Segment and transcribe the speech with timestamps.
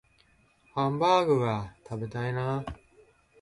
[0.73, 2.33] ハンバーグが食べたい